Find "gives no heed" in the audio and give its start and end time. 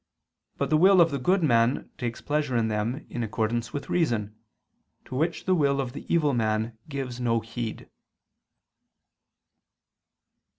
6.89-7.87